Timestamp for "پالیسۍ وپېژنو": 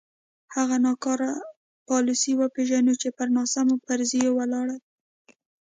1.87-2.93